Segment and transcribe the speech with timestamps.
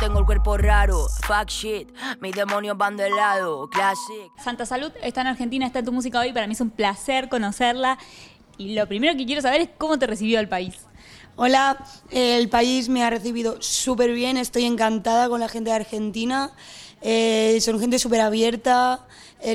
[0.00, 1.08] tengo el cuerpo raro.
[1.26, 1.88] Fuck shit,
[2.20, 3.68] mis demonios van de lado.
[3.68, 4.30] Classic.
[4.42, 6.32] Santa Salud está en Argentina, está en tu música hoy.
[6.32, 7.98] Para mí es un placer conocerla.
[8.56, 10.76] Y lo primero que quiero saber es cómo te recibió el país.
[11.36, 16.52] Hola, el país me ha recibido súper bien, estoy encantada con la gente de Argentina.
[17.00, 19.06] Eh, son gente súper abierta,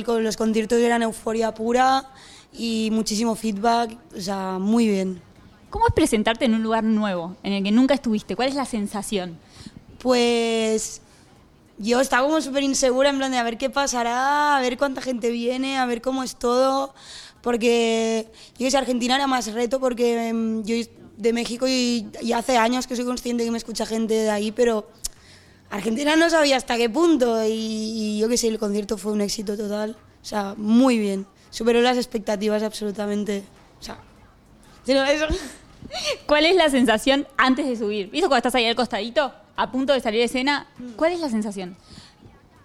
[0.05, 2.09] con los conciertos eran euforia pura
[2.53, 5.21] y muchísimo feedback, o sea, muy bien.
[5.69, 8.37] ¿Cómo es presentarte en un lugar nuevo, en el que nunca estuviste?
[8.37, 9.37] ¿Cuál es la sensación?
[10.03, 11.01] Pues
[11.77, 15.01] yo estaba como súper insegura en plan de a ver qué pasará, a ver cuánta
[15.01, 16.93] gente viene, a ver cómo es todo,
[17.41, 18.27] porque
[18.59, 20.75] yo sé, Argentina era más reto porque em, yo
[21.15, 24.89] de México y, hace años que soy consciente que me escucha gente de ahí, pero
[25.69, 29.55] Argentina no sabía hasta qué punto y, yo que sé, el concierto fue un éxito
[29.55, 33.45] total, o sea, muy bien, superó las expectativas absolutamente,
[33.79, 33.99] o sea,
[34.85, 35.27] pero eso...
[36.25, 38.09] ¿Cuál es la sensación antes de subir?
[38.09, 40.67] ¿Viste cuando estás ahí al costadito, a punto de salir de escena?
[40.95, 41.77] ¿Cuál es la sensación?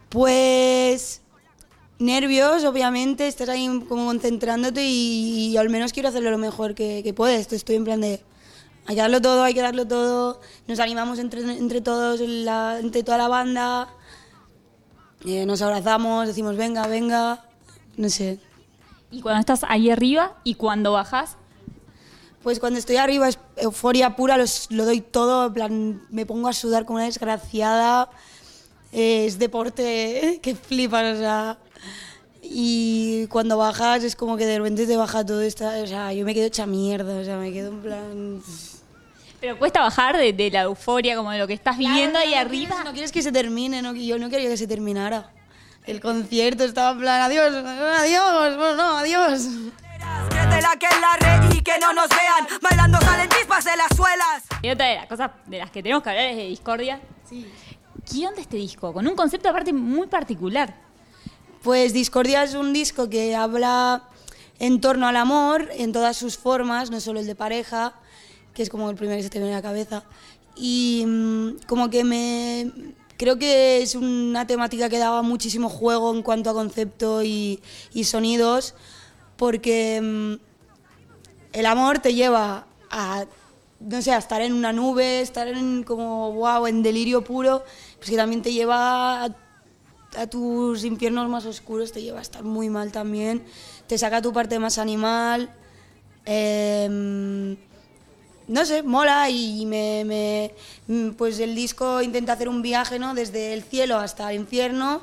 [0.08, 1.20] Pues
[1.98, 7.02] nervios, obviamente, estás ahí como concentrándote y, y al menos quiero hacerlo lo mejor que,
[7.02, 7.52] que puedes.
[7.52, 8.22] Estoy en plan de,
[8.86, 10.40] hay que darlo todo, hay que darlo todo.
[10.66, 13.88] Nos animamos entre, entre todos, la- entre toda la banda.
[15.26, 17.44] Eh, nos abrazamos, decimos, venga, venga.
[17.96, 18.38] No sé.
[19.10, 21.36] Y cuando estás ahí arriba y cuando bajas,
[22.48, 26.48] Pues cuando estoy arriba es euforia pura, los- lo doy todo, en plan, me pongo
[26.48, 28.08] a sudar como una desgraciada.
[28.90, 31.58] Eh, es deporte que flipas, o sea.
[32.42, 36.24] Y cuando bajas es como que de repente te baja todo esto, o sea, yo
[36.24, 38.42] me quedo hecha mierda, o sea, me quedo en plan...
[39.40, 42.38] pero cuesta bajar de, de la euforia, como de lo que estás viviendo ahí no
[42.38, 42.68] arriba.
[42.76, 45.30] quieres- no quieres que se termine, no, yo no quería que se terminara.
[45.84, 49.42] El concierto estaba en plan, adiós, adiós, bueno, no, adiós.
[50.58, 52.60] Créetela que es la re y que no nos vean.
[52.60, 54.42] Bailando salen chispas en las suelas.
[54.60, 57.00] Y otra de las cosas de las que tenemos que hablar es de Discordia.
[57.28, 57.46] Sí.
[58.04, 58.92] ¿Quién de este disco?
[58.92, 60.74] Con un concepto aparte muy particular.
[61.62, 64.02] Pues Discordia es un disco que habla
[64.58, 67.94] en torno al amor en todas sus formas, no solo el de pareja,
[68.52, 70.02] que es como el primero que se te viene a la cabeza.
[70.56, 72.72] Y mm, como que me...
[73.16, 77.60] Creo que es una temática que daba muchísimo juego en cuanto a concepto y,
[77.92, 78.74] y sonidos,
[79.36, 80.47] porque mm,
[81.52, 83.24] el amor te lleva a,
[83.80, 87.64] no sé, a estar en una nube, estar en como, wow, en delirio puro,
[87.98, 89.36] pues que también te lleva a,
[90.30, 93.44] tus infiernos más oscuros, te lleva a estar muy mal también,
[93.86, 95.50] te saca tu parte más animal,
[96.24, 97.56] em,
[98.48, 100.04] no sé, mola y me,
[100.86, 103.14] me- pues el disco intenta hacer un viaje, ¿no?
[103.14, 105.02] Desde el cielo hasta el infierno,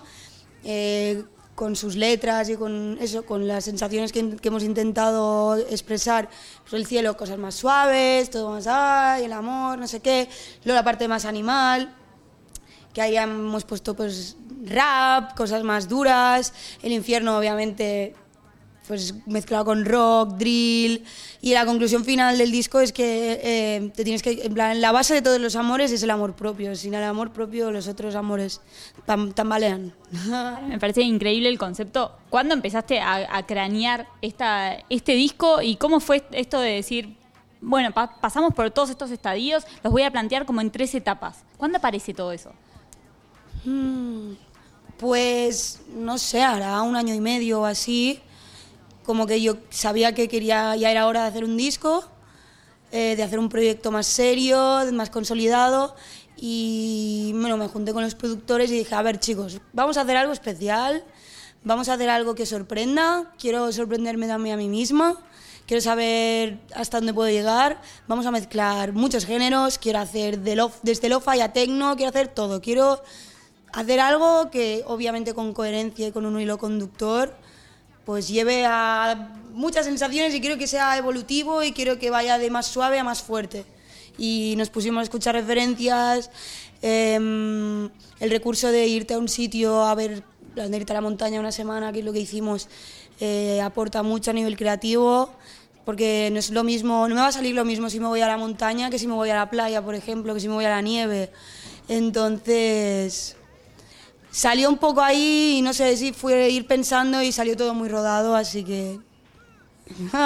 [0.63, 1.23] eh,
[1.55, 6.29] con sus letras y con eso, con las sensaciones que, que hemos intentado expresar.
[6.61, 10.27] Pues el cielo, cosas más suaves, todo más, ay, el amor, no sé qué.
[10.65, 11.95] Luego la parte más animal,
[12.93, 14.35] que ahí hemos puesto pues
[14.65, 16.53] rap, cosas más duras.
[16.83, 18.15] El infierno, obviamente,
[18.87, 21.03] pues mezclado con rock, drill.
[21.41, 24.91] Y la conclusión final del disco es que eh, te tienes que, en plan, la
[24.91, 26.75] base de todos los amores es el amor propio.
[26.75, 28.61] Sin el amor propio, los otros amores
[29.07, 29.93] tam- tambalean.
[30.67, 32.11] Me parece increíble el concepto.
[32.29, 37.15] ¿Cuándo empezaste a, a cranear esta, este disco y cómo fue esto de decir,
[37.61, 41.43] bueno, pa- pasamos por todos estos estadios, los voy a plantear como en tres etapas?
[41.57, 42.51] ¿Cuándo aparece todo eso?
[43.63, 44.33] Mm,
[44.97, 48.19] Pues no sé, hará un año y medio o así.
[49.05, 52.03] Como que yo sabía que quería, ya era hora de hacer un disco,
[52.91, 55.95] eh, de hacer un proyecto más serio, más consolidado.
[56.37, 60.17] Y bueno, me junté con los productores y dije, a ver chicos, vamos a hacer
[60.17, 61.03] algo especial,
[61.63, 65.15] vamos a hacer algo que sorprenda, quiero sorprenderme también a mí misma,
[65.65, 70.71] quiero saber hasta dónde puedo llegar, vamos a mezclar muchos géneros, quiero hacer de lo-
[70.83, 73.01] desde lo-fi a techno, quiero hacer todo, quiero
[73.71, 77.33] hacer algo que obviamente con coherencia y con un hilo conductor
[78.05, 82.49] pues lleve a muchas sensaciones y quiero que sea evolutivo y quiero que vaya de
[82.51, 83.65] más suave a más fuerte.
[84.17, 86.29] Y nos pusimos a escuchar referencias,
[86.81, 87.89] em,
[88.19, 90.23] el recurso de irte a un sitio a ver,
[90.55, 92.69] de irte a la montaña una semana, que es lo que hicimos,
[93.19, 95.31] eh, aporta mucho a nivel creativo,
[95.83, 98.21] porque no es lo mismo, no me va a salir lo mismo si me voy
[98.21, 100.55] a la montaña que si me voy a la playa, por ejemplo, que si me
[100.55, 101.29] voy a la nieve.
[101.87, 103.35] Entonces,
[104.35, 107.87] salió un poco ahí y no sé si fue ir pensando y salió todo muy
[107.87, 108.99] rodado, así que...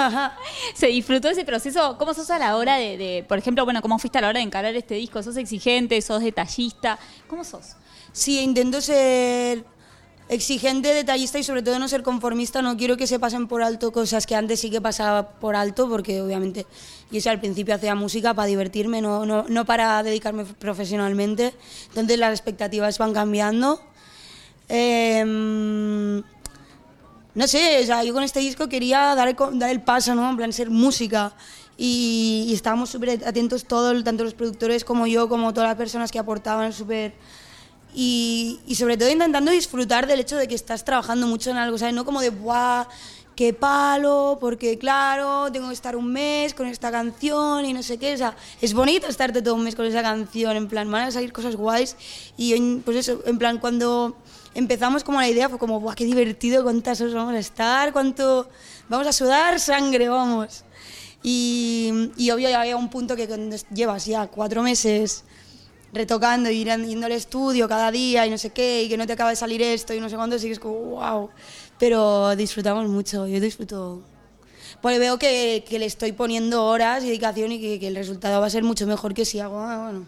[0.74, 1.96] ¿Se disfrutó ese proceso?
[1.96, 4.40] ¿Cómo sos a la hora de, de, por ejemplo, bueno, cómo fuiste a la hora
[4.40, 5.22] de encarar este disco?
[5.22, 6.00] ¿Sos exigente?
[6.02, 6.98] ¿Sos detallista?
[7.28, 7.76] ¿Cómo sos?
[8.10, 9.64] Sí, intento ser
[10.28, 12.62] exigente, detallista y sobre todo no ser conformista.
[12.62, 15.88] No quiero que se pasen por alto cosas que antes sí que pasaba por alto,
[15.88, 16.66] porque obviamente
[17.12, 21.54] yo al principio hacía música para divertirme, no, no, no para dedicarme profesionalmente.
[21.90, 23.80] Entonces las expectativas van cambiando.
[24.70, 26.22] Em,
[27.34, 30.30] no sé, o sea, yo con este disco quería dar el, dar el paso, ¿no?
[30.30, 31.32] En plan, ser música.
[31.76, 36.12] Y, y estábamos súper atentos todos, tanto los productores como yo, como todas las personas
[36.12, 37.14] que aportaban, súper
[37.94, 41.76] y, y, sobre todo intentando disfrutar del hecho de que estás trabajando mucho en algo,
[41.76, 41.94] ¿sabes?
[41.94, 42.86] No como de, ¡buah!
[43.34, 44.38] ¡Qué palo!
[44.40, 48.14] Porque claro, tengo que estar un mes con esta canción y no sé qué.
[48.14, 51.10] O sea, es bonito estarte todo un mes con esa canción, en plan, van a
[51.10, 51.96] salir cosas guays.
[52.36, 54.16] Y pues eso, en plan, cuando
[54.54, 55.94] empezamos como la idea fue como, ¡buah!
[55.94, 56.62] ¡Qué divertido!
[56.62, 57.92] ¿Cuántas horas vamos a estar?
[57.92, 58.48] ¿Cuánto?
[58.88, 60.64] Vamos a sudar sangre, vamos.
[61.22, 65.24] Y, y obvio, ya había un punto que cuando llevas ya cuatro meses
[65.92, 69.12] retocando y yendo al estudio cada día y no sé qué, y que no te
[69.12, 71.30] acaba de salir esto y no sé cuándo, sigues como, wow.
[71.78, 74.02] Pero disfrutamos mucho, yo disfruto.
[74.80, 78.40] Porque veo que, que le estoy poniendo horas y dedicación y que, que, el resultado
[78.40, 80.06] va a ser mucho mejor que si hago, ah, bueno,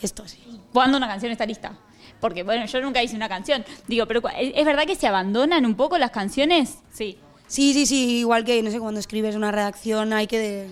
[0.00, 0.38] esto sí.
[0.72, 1.76] ¿Cuándo una canción está lista?
[2.20, 3.64] Porque, bueno, yo nunca hice una canción.
[3.86, 6.78] Digo, pero ¿es verdad que se abandonan un poco las canciones?
[6.92, 7.18] Sí.
[7.46, 10.38] Sí, sí, sí, igual que, no sé, cuando escribes una redacción hay que...
[10.38, 10.70] De...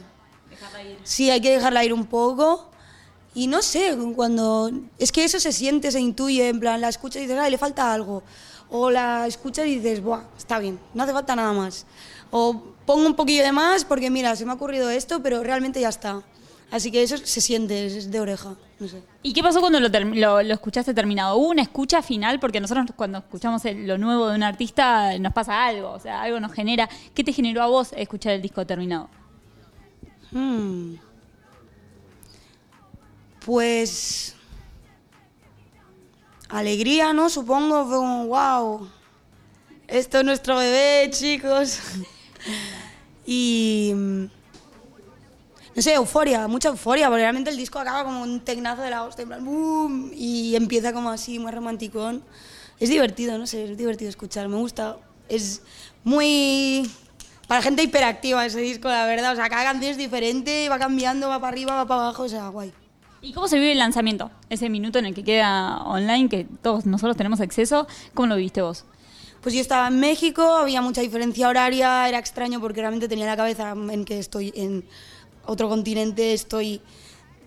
[0.50, 0.99] Dejarla ir.
[1.04, 2.70] Sí, hay que dejarla ir un poco
[3.36, 4.70] y no sé, cuando.
[4.98, 7.58] Es que eso se siente, se intuye, en plan, la escuchas y dices, ay, le
[7.58, 8.22] falta algo.
[8.70, 11.84] O la escuchas y dices, buah, está bien, no hace falta nada más.
[12.30, 15.82] O pongo un poquillo de más porque, mira, se me ha ocurrido esto, pero realmente
[15.82, 16.22] ya está.
[16.70, 18.56] Así que eso se siente, es de oreja.
[18.80, 19.02] No sé.
[19.22, 21.36] ¿Y qué pasó cuando lo, lo, lo, escuchaste terminado?
[21.36, 22.40] ¿Hubo una escucha final?
[22.40, 26.22] Porque nosotros cuando escuchamos el, lo nuevo de un artista nos pasa algo, o sea,
[26.22, 26.88] algo nos genera.
[27.14, 29.10] ¿Qué te generó a vos escuchar el disco terminado?
[30.32, 30.94] Hmm.
[33.46, 34.34] Pues
[36.48, 37.31] alegría, ¿no?
[37.31, 38.88] Supongo, como, wow,
[39.87, 41.78] esto es nuestro bebé, chicos.
[43.26, 48.90] y no sé, euforia, mucha euforia, porque realmente el disco acaba como un tecnazo de
[48.90, 52.25] la hostia, en plan, boom, y empieza como así, muy romanticón.
[52.81, 54.96] Es divertido, no sé, es divertido escuchar, me gusta.
[55.28, 55.62] Es
[56.02, 56.90] muy
[57.46, 59.34] para gente hiperactiva ese disco, la verdad.
[59.34, 62.28] O sea, cada canción es diferente, va cambiando, va para arriba, va para abajo, o
[62.28, 62.72] sea, guay.
[63.22, 64.30] ¿Y cómo se vive el lanzamiento?
[64.50, 68.62] Ese minuto en el que queda online, que todos nosotros tenemos acceso, ¿cómo lo viste
[68.62, 68.84] vos?
[69.42, 73.36] Pues yo estaba en México, había mucha diferencia horaria, era extraño porque realmente tenía la
[73.36, 74.84] cabeza en que estoy en
[75.44, 76.80] otro continente, estoy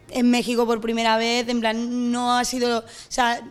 [0.10, 3.42] en México por primera vez, en plan, no ha sido, o sea,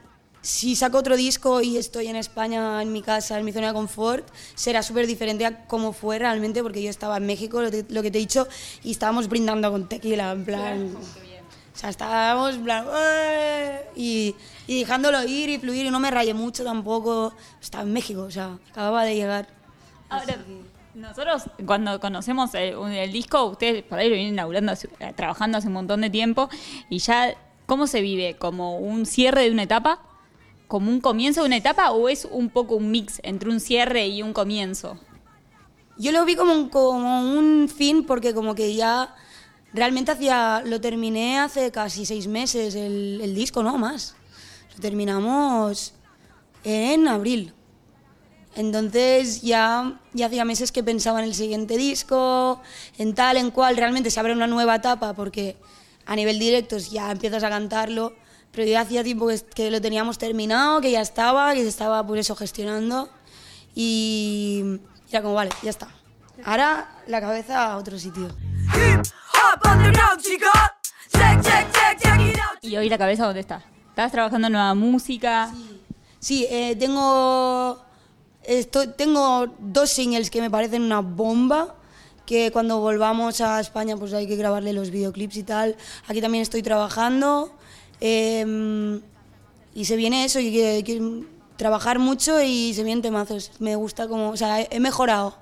[0.40, 3.74] si saco otro disco y estoy en España, en mi casa, en mi zona de
[3.74, 8.02] confort, será súper diferente a cómo fue realmente, porque yo estaba en México, lo, lo,
[8.02, 8.48] que te he dicho,
[8.82, 10.96] y estábamos brindando con tequila, en plan...
[11.78, 12.86] O sea, estábamos en plan,
[13.94, 14.34] y,
[14.66, 17.32] y, dejándolo ir y fluir y no me rayé mucho tampoco.
[17.62, 19.46] Estaba en México, o sea, acababa de llegar.
[20.08, 20.38] Ahora,
[20.96, 24.72] nosotros cuando conocemos el, el, disco, ustedes por ahí lo vienen inaugurando,
[25.14, 26.48] trabajando hace un montón de tiempo,
[26.90, 27.36] y ya,
[27.66, 28.34] ¿cómo se vive?
[28.34, 30.00] ¿Como un cierre de una etapa?
[30.66, 34.08] ¿Como un comienzo de una etapa o es un poco un mix entre un cierre
[34.08, 34.98] y un comienzo?
[35.96, 39.14] Yo lo vi como un, como un fin porque como que ya
[39.78, 44.16] Realmente hacía, lo terminé hace casi seis meses el, el disco, no más.
[44.74, 45.94] Lo terminamos
[46.64, 47.54] en abril.
[48.56, 52.60] Entonces ya, ya hacía meses que pensaba en el siguiente disco,
[52.98, 53.76] en tal, en cual.
[53.76, 55.56] Realmente se abre una nueva etapa porque
[56.06, 58.14] a nivel directos ya empiezas a cantarlo,
[58.50, 62.04] pero ya hacía tiempo que, que lo teníamos terminado, que ya estaba, que se estaba
[62.04, 63.08] por eso gestionando.
[63.76, 65.88] Y era como, vale, ya está.
[66.44, 68.28] Ahora la cabeza a otro sitio.
[72.60, 73.64] ¿Y hoy la cabeza dónde está?
[73.88, 75.50] ¿Estás trabajando en nueva música?
[75.50, 75.80] Sí,
[76.20, 77.82] sí eh, tengo,
[78.44, 81.74] estoy, tengo dos singles que me parecen una bomba
[82.26, 85.76] que cuando volvamos a España pues hay que grabarle los videoclips y tal.
[86.08, 87.54] Aquí también estoy trabajando
[88.02, 89.00] eh,
[89.74, 91.24] y se viene eso, y que, que,
[91.56, 93.52] trabajar mucho y se vienen temazos.
[93.60, 95.36] Me gusta como, o sea, he, he mejorado.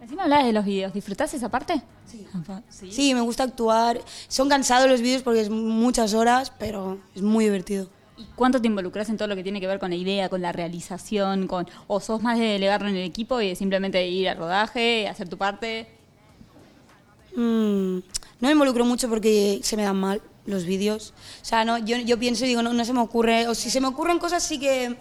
[0.00, 1.82] Encima hablabas de los vídeos, ¿disfrutás esa parte?
[2.04, 2.26] Sí.
[2.68, 2.92] sí.
[2.92, 3.14] sí.
[3.14, 4.00] me gusta actuar.
[4.28, 7.88] Son cansados los vídeos porque es muchas horas, pero es muy divertido.
[8.18, 10.42] ¿Y cuánto te involucras en todo lo que tiene que ver con la idea, con
[10.42, 14.28] la realización, con o sos más de delegarlo en el equipo y de simplemente ir
[14.28, 15.88] al rodaje, hacer tu parte?
[17.34, 18.02] Mm, no
[18.40, 21.14] me involucro mucho porque se me dan mal los vídeos.
[21.42, 23.48] O sea, no, yo, yo pienso y digo, no, no se me ocurre.
[23.48, 24.96] O si se me ocurren cosas, sí que.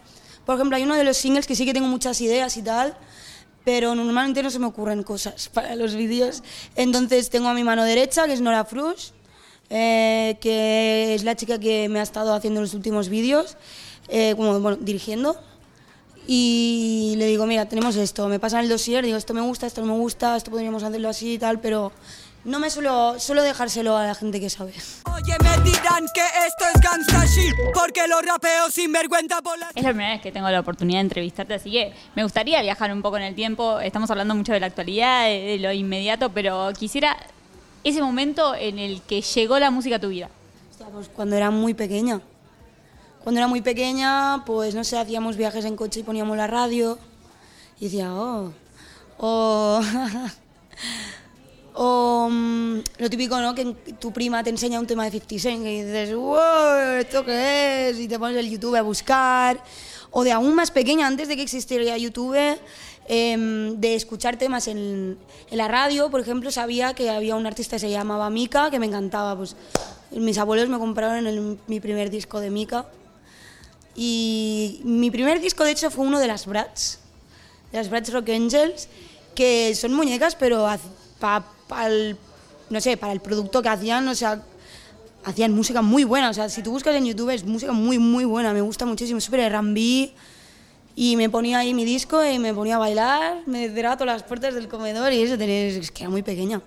[0.46, 2.98] Por ejemplo, hay uno de los singles que sí que tengo muchas ideas y tal
[3.66, 6.44] pero normalmente no se me ocurren cosas para los vídeos.
[6.78, 9.10] Entonces tengo a mi mano derecha, que es Nora Frush,
[9.70, 13.58] eh, que es la chica que me ha estado haciendo los últimos vídeos,
[14.08, 15.36] eh, como dirigiendo.
[16.28, 19.82] Y le digo, mira, tenemos esto, me pasan el dossier, digo, esto me gusta, esto
[19.82, 21.92] no me gusta, esto podríamos hacerlo así y tal, pero
[22.44, 24.74] no me suelo, suelo dejárselo a la gente que sabe.
[25.14, 29.72] Oye, me dirán que esto es gangsta shit, porque los rapeos sin vergüenza por las...
[29.76, 32.92] Es la primera vez que tengo la oportunidad de entrevistarte, así que me gustaría viajar
[32.94, 33.80] un poco en el tiempo.
[33.80, 37.18] Estamos hablando mucho de la actualidad, de, de lo inmediato, pero quisiera
[37.84, 40.30] ese momento en el que llegó la música a tu vida.
[40.72, 42.22] Hostia, pues cuando era muy pequeña.
[43.26, 47.00] Cuando era muy pequeña, pues no sé, hacíamos viajes en coche y poníamos la radio.
[47.80, 48.54] Y decía, oh,
[49.18, 49.82] oh.
[51.74, 53.56] o mm, lo típico, ¿no?
[53.56, 53.66] Que
[54.00, 58.00] tu prima te enseña un tema de 50 Cent y dices, wow, ¿esto qué es?
[58.00, 59.60] Y te pones el YouTube a buscar.
[60.12, 62.38] O de aún más pequeña, antes de que existiera YouTube,
[63.08, 65.18] em, de escuchar temas en,
[65.50, 68.78] en la radio, por ejemplo, sabía que había un artista que se llamaba Mika, que
[68.78, 69.36] me encantaba.
[69.36, 69.56] Pues
[70.12, 72.86] mis abuelos me compraron el- mi primer disco de Mika.
[73.96, 77.00] Y mi primer disco, de hecho, fue uno de las Bratz,
[77.72, 78.90] de las Bratz Rock Angels,
[79.34, 80.68] que son muñecas, pero
[81.20, 82.18] para el,
[82.70, 84.44] no sé, para el producto que hacían, o sea,
[85.24, 86.30] hacían música muy buena.
[86.30, 89.20] O sea, si tú buscas en YouTube es música muy, muy buena, me gusta muchísimo,
[89.20, 90.12] súper R&B.
[90.98, 94.24] Y me ponía ahí mi disco y me ponía a bailar, me cerraba todas las
[94.24, 96.62] puertas del comedor y eso, tenés, es que era muy pequeña.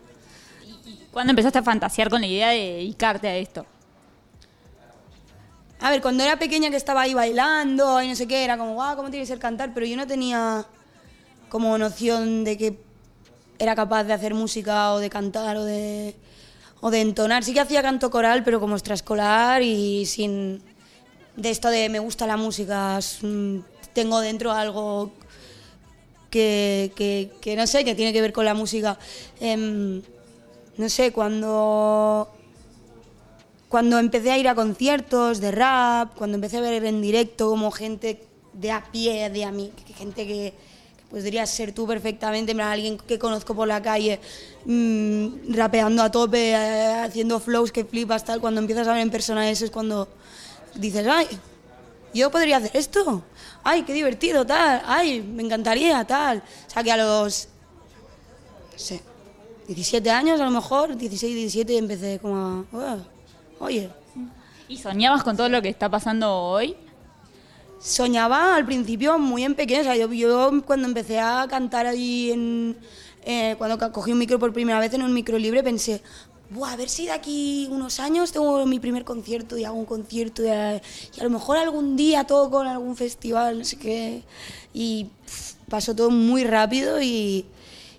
[1.10, 3.64] ¿Cuándo empezaste a fantasear con la idea de dedicarte a esto?
[5.80, 8.74] A ver, cuando era pequeña que estaba ahí bailando y no sé qué, era como,
[8.74, 9.72] guau, ¿cómo tiene que ser cantar?
[9.74, 10.66] Pero yo no tenía
[11.48, 12.78] como noción de que
[13.58, 16.16] era capaz de hacer música o de cantar o de,
[16.80, 17.44] o de entonar.
[17.44, 20.62] Sí que hacía canto coral, pero como extraescolar y sin...
[21.36, 23.58] De esto de me gusta la música, mm,
[23.92, 25.12] tengo dentro algo
[26.30, 28.98] que, que, que no sé, que tiene que ver con la música.
[29.38, 30.02] Em,
[30.76, 32.28] no sé, cuando
[33.68, 37.70] cuando empecé a ir a conciertos de rap, cuando empecé a ver en directo como
[37.70, 40.54] gente de a pie, de a mí, gente que,
[40.96, 44.20] que podrías ser tú perfectamente, alguien que conozco por la calle,
[44.64, 49.10] mm, rapeando a tope, eh, haciendo flows que flipas, tal, cuando empiezas a ver en
[49.10, 50.08] persona eso es cuando
[50.74, 51.26] dices, ay,
[52.14, 53.22] yo podría hacer esto,
[53.64, 56.38] ay, qué divertido, tal, ay, me encantaría, tal.
[56.38, 57.48] O sea que a los,
[58.72, 59.02] no sé,
[59.66, 62.98] 17 años a lo mejor, 16, 17, empecé como a, "Ah,
[63.60, 63.90] oye,
[64.68, 66.76] ¿Y soñabas con todo lo que está pasando hoy?
[67.80, 69.80] soñaba al principio muy en pequeño.
[69.80, 72.76] O sea, yo, yo cuando empecé a cantar ahí, en,
[73.24, 76.02] eh, cuando cogí un micro por primera vez en un micro libre, pensé,
[76.50, 79.84] Buah, a ver si de aquí unos años tengo mi primer concierto y hago un
[79.84, 83.76] concierto y a, y a lo mejor algún día toco en algún festival, no sé
[83.78, 84.22] qué.
[84.72, 87.44] Y pff, pasó todo muy rápido y,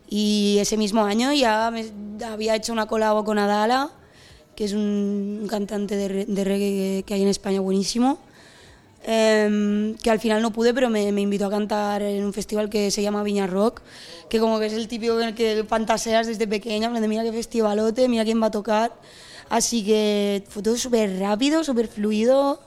[0.09, 1.91] y ese mismo año ya me-
[2.25, 3.91] había hecho una colabo con Adala,
[4.59, 8.19] que es un cantante de, re- de reggae que hay en España buenísimo.
[9.05, 12.69] Em, que al final no pude, pero me, me invitó a cantar en un festival
[12.69, 13.79] que se llama Viña Rock,
[14.27, 17.31] que como que es el típico en el que fantaseas desde pequeña, de mira qué
[17.31, 18.91] festivalote, mira quién va a tocar.
[19.49, 22.59] Así que fue todo súper rápido, súper fluido.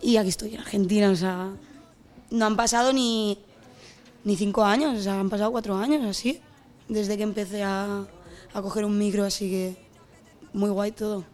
[0.00, 1.50] Y aquí estoy en Argentina, o sea,
[2.30, 3.36] no han pasado ni,
[4.22, 6.40] ni cinco años, o sea, han pasado cuatro años así,
[6.88, 8.04] desde que empecé a,
[8.54, 9.89] a coger un micro, así que
[10.52, 11.24] muy guay todo.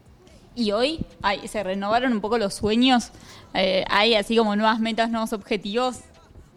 [0.54, 3.10] Y hoy ay, se renovaron un poco los sueños.
[3.54, 5.98] Eh, hay así como nuevas metas, nuevos objetivos.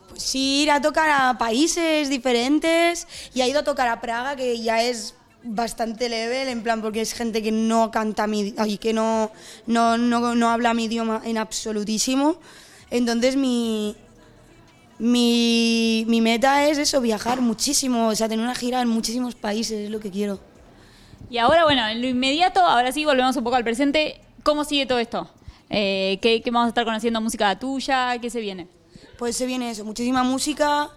[0.10, 4.36] Pues sí, ir a tocar a países diferentes y ha ido a tocar a Praga,
[4.36, 8.78] que ya es bastante level, en plan, porque es gente que no canta mi, ay,
[8.78, 9.32] que no,
[9.68, 12.38] no, no, no habla mi idioma en absolutísimo.
[12.90, 13.96] Entonces mi,
[14.98, 19.86] mi, mi meta es eso, viajar muchísimo, o sea, tener una gira en muchísimos países,
[19.86, 20.40] es lo que quiero.
[21.30, 24.20] Y ahora, bueno, en lo inmediato, ahora sí, volvemos un poco al presente.
[24.42, 25.30] ¿Cómo sigue todo esto?
[25.70, 27.22] Eh, ¿qué, qué vamos a estar conociendo?
[27.22, 28.18] ¿Música tuya?
[28.20, 28.68] ¿Qué se viene?
[29.20, 30.90] Pues se viene eso, muchísima música.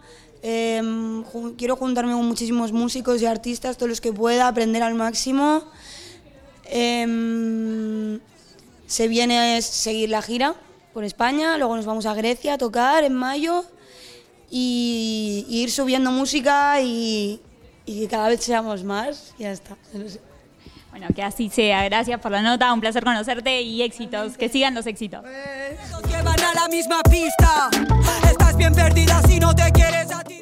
[0.44, 1.22] em,
[1.56, 5.64] quiero juntarme con muchísimos músicos y artistas, todos los que pueda, aprender al máximo.
[6.64, 8.18] Em,
[8.86, 10.54] se viene seguir la gira
[10.94, 13.64] por España, luego nos vamos a Grecia a tocar en mayo
[14.50, 17.40] y, y ir subiendo música y,
[17.86, 19.34] y que cada vez seamos más.
[19.38, 19.76] y Ya está.
[19.92, 20.20] no sé.
[20.90, 21.84] Bueno, que así sea.
[21.84, 24.36] Gracias por la nota, un placer conocerte y éxitos.
[24.36, 25.24] Que sigan los éxitos.
[26.08, 27.70] Llevan a la misma pista.
[28.30, 30.40] Estás bien perdida si no te quieres a ti.